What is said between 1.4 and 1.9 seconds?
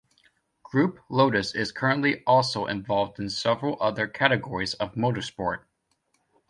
is